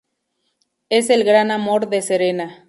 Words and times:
Es 0.89 1.11
el 1.11 1.23
gran 1.23 1.51
amor 1.51 1.87
de 1.87 2.01
Serena. 2.01 2.57